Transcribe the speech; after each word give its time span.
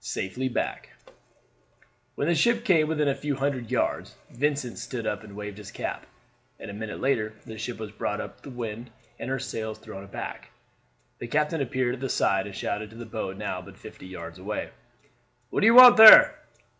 SAFELY 0.00 0.48
BACK. 0.48 0.88
When 2.16 2.26
the 2.26 2.34
ship 2.34 2.64
came 2.64 2.88
within 2.88 3.06
a 3.06 3.14
few 3.14 3.36
hundred 3.36 3.70
yards, 3.70 4.16
Vincent 4.28 4.78
stood 4.78 5.06
up 5.06 5.22
and 5.22 5.36
waved 5.36 5.58
his 5.58 5.70
cap, 5.70 6.06
and 6.58 6.72
a 6.72 6.74
minute 6.74 7.00
later 7.00 7.34
the 7.46 7.56
ship 7.56 7.78
was 7.78 7.92
brought 7.92 8.20
up 8.20 8.38
into 8.38 8.50
the 8.50 8.56
wind 8.56 8.90
and 9.16 9.30
her 9.30 9.38
sails 9.38 9.78
thrown 9.78 10.02
aback. 10.02 10.50
The 11.20 11.28
captain 11.28 11.60
appeared 11.60 11.94
at 11.94 12.00
the 12.00 12.08
side 12.08 12.46
and 12.48 12.56
shouted 12.56 12.90
to 12.90 12.96
the 12.96 13.06
boat 13.06 13.36
now 13.36 13.62
but 13.62 13.78
fifty 13.78 14.08
yards 14.08 14.40
away: 14.40 14.70
"What 15.50 15.60
do 15.60 15.66
you 15.66 15.74
want 15.74 15.98
there?" 15.98 16.36